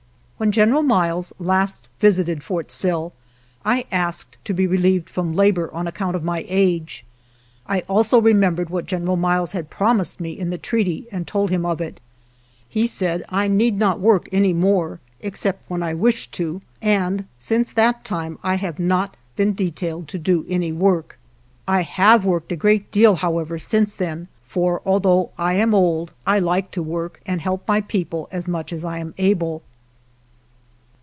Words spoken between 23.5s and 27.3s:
since then, for, although I am old, I like to work 5